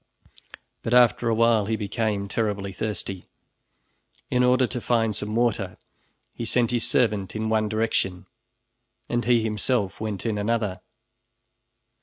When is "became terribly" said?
1.75-2.73